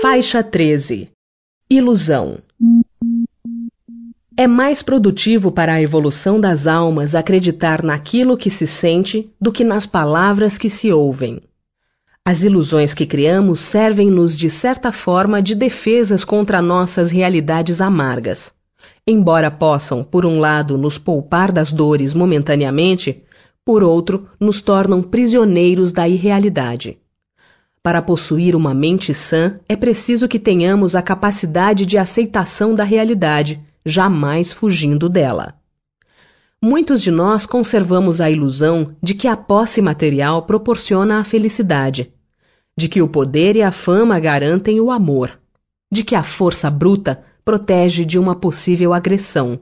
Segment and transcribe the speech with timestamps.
[0.00, 1.10] Faixa 13
[1.68, 2.38] Ilusão
[4.36, 9.64] É mais produtivo para a evolução das almas acreditar naquilo que se sente do que
[9.64, 11.40] nas palavras que se ouvem.
[12.24, 18.52] As ilusões que criamos servem-nos de certa forma de defesas contra nossas realidades amargas.
[19.04, 23.24] Embora possam, por um lado, nos poupar das dores momentaneamente,
[23.64, 26.98] por outro, nos tornam prisioneiros da irrealidade.
[27.82, 33.60] Para possuir uma mente sã, é preciso que tenhamos a capacidade de aceitação da realidade,
[33.84, 35.54] jamais fugindo dela.
[36.60, 42.12] Muitos de nós conservamos a ilusão de que a posse material proporciona a felicidade,
[42.76, 45.38] de que o poder e a fama garantem o amor,
[45.90, 49.60] de que a força bruta protege de uma possível agressão,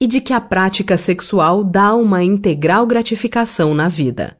[0.00, 4.38] e de que a prática sexual dá uma integral gratificação na vida.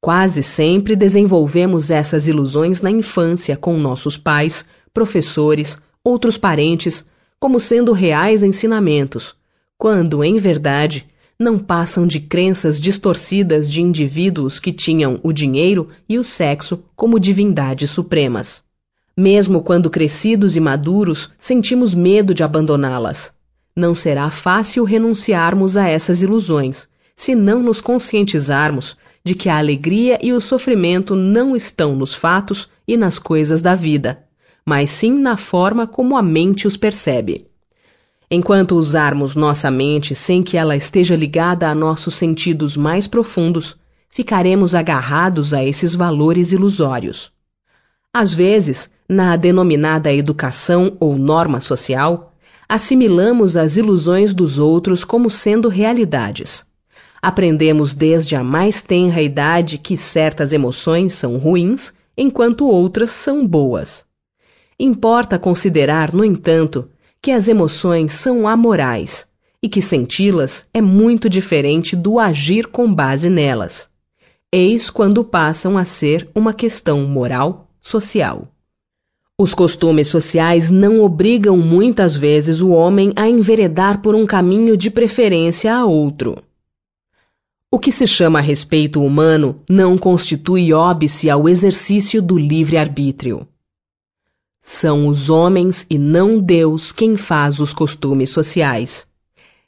[0.00, 7.04] Quase sempre desenvolvemos essas ilusões na infância com nossos pais, professores, outros parentes,
[7.40, 9.34] como sendo reais ensinamentos,
[9.76, 11.06] quando, em verdade,
[11.38, 17.18] não passam de crenças distorcidas de indivíduos que tinham o dinheiro e o sexo como
[17.18, 18.62] divindades supremas.
[19.16, 23.32] Mesmo quando crescidos e maduros, sentimos medo de abandoná-las.
[23.74, 28.96] Não será fácil renunciarmos a essas ilusões, se não nos conscientizarmos
[29.28, 33.74] de que a alegria e o sofrimento não estão nos fatos e nas coisas da
[33.74, 34.24] vida,
[34.64, 37.46] mas sim na forma como a mente os percebe.
[38.30, 43.76] Enquanto usarmos nossa mente sem que ela esteja ligada a nossos sentidos mais profundos,
[44.08, 47.30] ficaremos agarrados a esses valores ilusórios.
[48.10, 52.32] Às vezes, na denominada educação ou norma social,
[52.66, 56.66] assimilamos as ilusões dos outros como sendo realidades.
[57.20, 64.04] Aprendemos desde a mais tenra idade que certas emoções são ruins, enquanto outras são boas.
[64.78, 66.88] Importa considerar, no entanto,
[67.20, 69.26] que as emoções são amorais
[69.62, 73.88] e que senti-las é muito diferente do agir com base nelas.
[74.52, 78.48] Eis quando passam a ser uma questão moral, social.
[79.36, 84.90] Os costumes sociais não obrigam muitas vezes o homem a enveredar por um caminho de
[84.90, 86.42] preferência a outro.
[87.70, 93.46] O que se chama respeito humano não constitui óbice ao exercício do livre-arbítrio.
[94.62, 99.06] São os homens e não Deus quem faz os costumes sociais.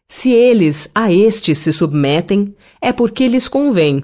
[0.09, 4.03] Se eles a estes se submetem, é porque lhes convém.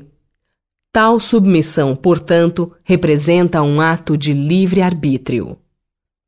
[0.93, 5.59] Tal submissão, portanto, representa um ato de livre-arbítrio.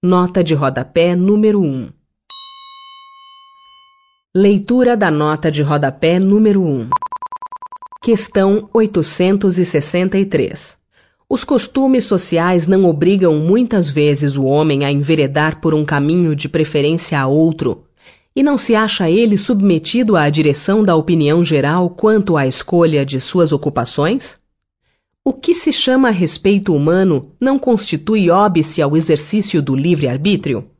[0.02, 1.90] Nota de rodapé número 1
[4.34, 6.88] Leitura da nota de rodapé número 1
[8.00, 10.78] Questão 863.
[11.28, 16.48] Os costumes sociais não obrigam muitas vezes o homem a enveredar por um caminho de
[16.48, 17.86] preferência a outro,
[18.36, 23.20] e não se acha ele submetido à direção da opinião geral quanto à escolha de
[23.20, 24.38] suas ocupações?
[25.24, 30.70] O que se chama respeito humano não constitui óbice ao exercício do livre-arbítrio?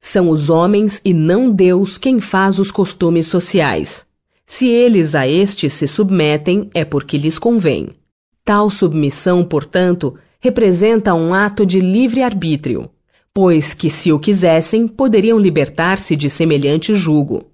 [0.00, 4.04] São os homens e não Deus quem faz os costumes sociais
[4.52, 7.88] se eles a estes se submetem, é porque lhes convém.
[8.44, 12.90] Tal submissão, portanto, representa um ato de livre-arbítrio,
[13.32, 17.46] pois que, se o quisessem, poderiam libertar-se de semelhante jugo.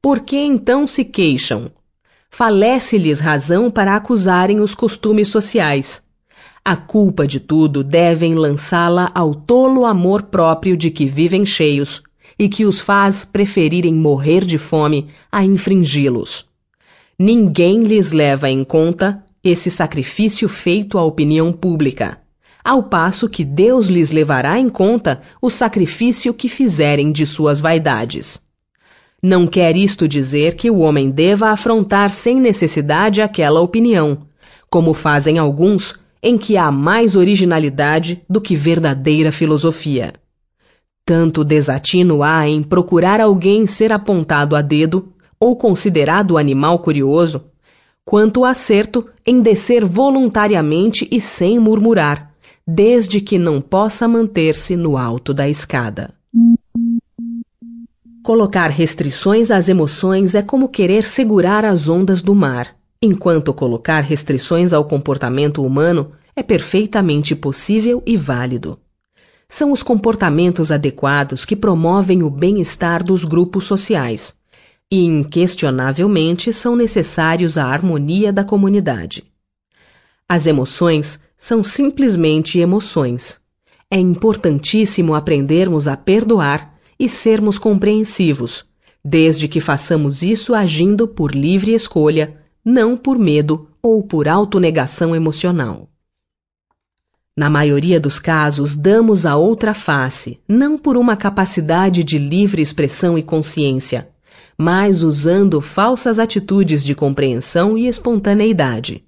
[0.00, 1.70] Por que então se queixam?
[2.30, 6.02] Falece-lhes razão para acusarem os costumes sociais.
[6.64, 12.02] A culpa de tudo devem lançá-la ao tolo amor próprio de que vivem cheios,
[12.38, 16.46] e que os faz preferirem morrer de fome a infringi-los.
[17.18, 22.20] Ninguém lhes leva em conta esse sacrifício feito à opinião pública,
[22.64, 28.42] ao passo que Deus lhes levará em conta o sacrifício que fizerem de suas vaidades.
[29.22, 34.18] Não quer isto dizer que o homem deva afrontar sem necessidade aquela opinião,
[34.70, 40.12] como fazem alguns, em que há mais originalidade do que verdadeira filosofia.
[41.08, 45.08] Tanto desatino há em procurar alguém ser apontado a dedo
[45.40, 47.46] ou considerado animal curioso,
[48.04, 52.34] quanto acerto em descer voluntariamente e sem murmurar,
[52.66, 56.12] desde que não possa manter-se no alto da escada.
[58.22, 64.74] Colocar restrições às emoções é como querer segurar as ondas do mar, enquanto colocar restrições
[64.74, 68.78] ao comportamento humano é perfeitamente possível e válido
[69.48, 74.34] são os comportamentos adequados que promovem o bem-estar dos grupos sociais
[74.90, 79.24] e, inquestionavelmente, são necessários à harmonia da comunidade.
[80.28, 83.40] As emoções são simplesmente emoções.
[83.90, 88.66] É importantíssimo aprendermos a perdoar e sermos compreensivos,
[89.02, 95.88] desde que façamos isso agindo por livre escolha, não por medo ou por autonegação emocional.
[97.38, 103.16] Na maioria dos casos, damos a outra face, não por uma capacidade de livre expressão
[103.16, 104.08] e consciência,
[104.58, 109.04] mas usando falsas atitudes de compreensão e espontaneidade.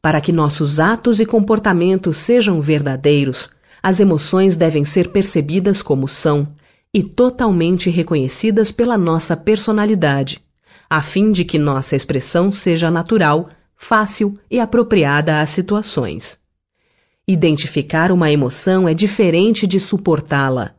[0.00, 3.50] Para que nossos atos e comportamentos sejam verdadeiros,
[3.82, 6.46] as emoções devem ser percebidas como são
[6.94, 10.40] e totalmente reconhecidas pela nossa personalidade,
[10.88, 16.40] a fim de que nossa expressão seja natural, fácil e apropriada às situações.
[17.26, 20.74] Identificar uma emoção é diferente de suportá-la.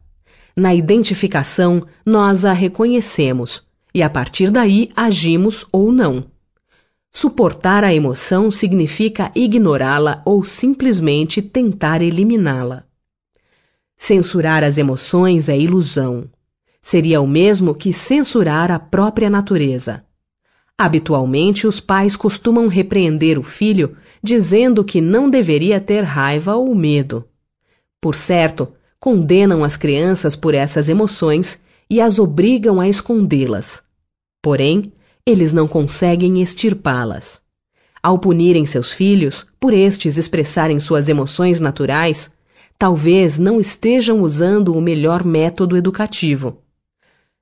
[0.56, 3.64] Na identificação, nós a reconhecemos
[3.94, 6.26] e a partir daí agimos ou não.
[7.10, 12.84] Suportar a emoção significa ignorá-la ou simplesmente tentar eliminá-la.
[13.96, 16.30] Censurar as emoções é ilusão.
[16.82, 20.04] Seria o mesmo que censurar a própria natureza.
[20.78, 27.26] Habitualmente, os pais costumam repreender o filho dizendo que não deveria ter raiva ou medo.
[28.02, 31.60] Por certo, condenam as crianças por essas emoções
[31.90, 33.84] e as obrigam a escondê-las.
[34.42, 34.92] Porém,
[35.26, 37.42] eles não conseguem extirpá-las.
[38.02, 42.32] Ao punirem seus filhos, por estes expressarem suas emoções naturais,
[42.78, 46.62] talvez não estejam usando o melhor método educativo.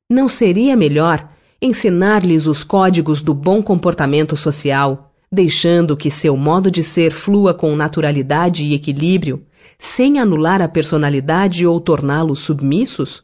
[0.10, 1.28] Não seria melhor
[1.62, 7.76] ensinar-lhes os códigos do bom comportamento social, deixando que seu modo de ser flua com
[7.76, 9.46] naturalidade e equilíbrio,
[9.78, 13.24] sem anular a personalidade ou torná-los submissos?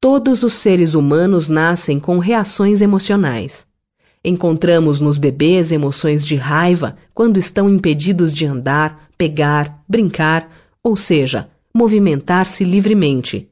[0.00, 3.66] Todos os seres humanos nascem com reações emocionais.
[4.24, 10.48] Encontramos nos bebês emoções de raiva quando estão impedidos de andar, pegar, brincar,
[10.82, 13.49] ou seja, movimentar-se livremente.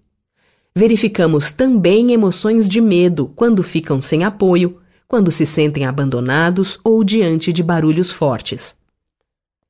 [0.78, 4.76] Verificamos também emoções de medo quando ficam sem apoio,
[5.08, 8.76] quando se sentem abandonados ou diante de barulhos fortes.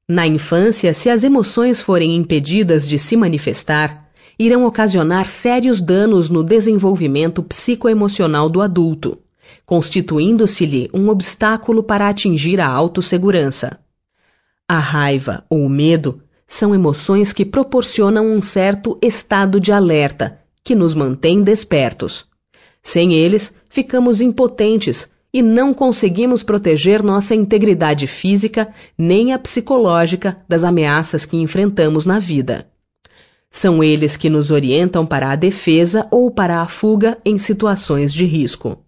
[0.07, 4.07] Na infância, se as emoções forem impedidas de se manifestar,
[4.39, 9.17] irão ocasionar sérios danos no desenvolvimento psicoemocional do adulto,
[9.65, 13.79] constituindo-se-lhe um obstáculo para atingir a autossegurança.
[14.69, 20.38] A raiva ou o medo são emoções que proporcionam um certo estado de alerta
[20.69, 22.27] que nos mantém despertos.
[22.83, 28.69] Sem eles, ficamos impotentes e não conseguimos proteger nossa integridade física
[28.99, 32.69] nem a psicológica das ameaças que enfrentamos na vida.
[33.51, 38.27] São eles que nos orientam para a defesa ou para a fuga em situações de
[38.27, 38.79] risco.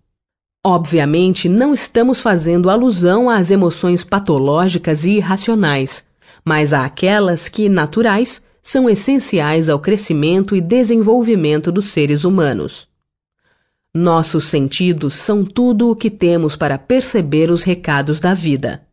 [0.62, 6.04] Obviamente, não estamos fazendo alusão às emoções patológicas e irracionais,
[6.44, 12.88] mas àquelas que, naturais, são essenciais ao crescimento e desenvolvimento dos seres humanos.
[13.92, 18.86] Nossos sentidos são tudo o que temos para perceber os recados da vida.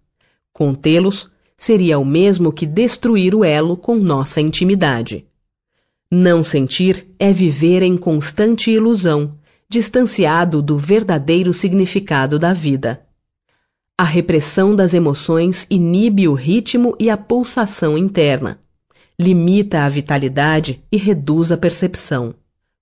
[0.52, 5.26] Contê-los seria o mesmo que destruir o elo com nossa intimidade.
[6.10, 9.38] Não sentir é viver em constante ilusão,
[9.70, 13.06] distanciado do verdadeiro significado da vida.
[13.98, 18.60] A repressão das emoções inibe o ritmo e a pulsação interna,
[19.20, 22.36] limita a vitalidade e reduz a percepção.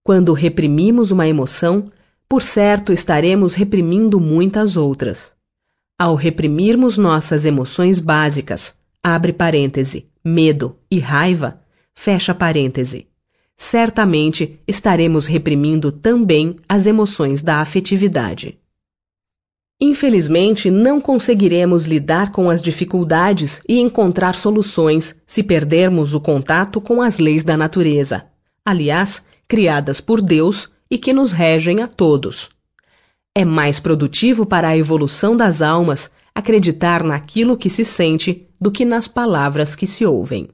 [0.03, 1.85] Quando reprimimos uma emoção,
[2.27, 5.33] por certo estaremos reprimindo muitas outras.
[5.97, 11.61] Ao reprimirmos nossas emoções básicas, abre parêntese, medo e raiva,
[11.93, 13.07] fecha parêntese,
[13.55, 18.59] certamente estaremos reprimindo também as emoções da afetividade.
[19.79, 27.01] Infelizmente, não conseguiremos lidar com as dificuldades e encontrar soluções se perdermos o contato com
[27.01, 28.25] as leis da natureza,
[28.63, 32.49] aliás, criadas por Deus e que nos regem a todos.
[33.35, 38.85] É mais produtivo para a evolução das almas acreditar naquilo que se sente do que
[38.85, 40.47] nas palavras que se ouvem.